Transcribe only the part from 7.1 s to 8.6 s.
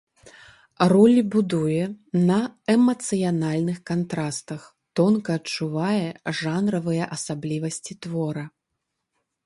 асаблівасці твора.